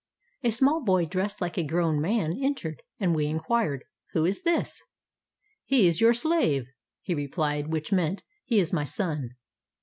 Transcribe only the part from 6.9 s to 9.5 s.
he replied; which meant, "He is my son."